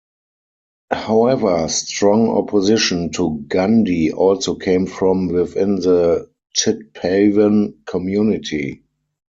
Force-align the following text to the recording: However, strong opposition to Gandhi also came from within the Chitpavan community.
However, 0.93 1.67
strong 1.67 2.27
opposition 2.29 3.11
to 3.11 3.45
Gandhi 3.47 4.11
also 4.11 4.55
came 4.55 4.87
from 4.87 5.27
within 5.27 5.75
the 5.75 6.27
Chitpavan 6.57 7.85
community. 7.85 8.81